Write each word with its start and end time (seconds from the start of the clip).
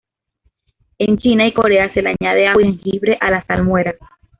En 0.97 1.15
China 1.19 1.45
y 1.45 1.53
Corea 1.53 1.93
se 1.93 2.01
le 2.01 2.11
añade 2.19 2.45
ajo 2.45 2.59
y 2.61 2.73
jengibre 2.73 3.19
a 3.21 3.29
la 3.29 3.45
salmuera. 3.45 3.93